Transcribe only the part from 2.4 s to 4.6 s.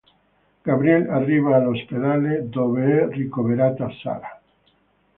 dove è ricoverata Sarah.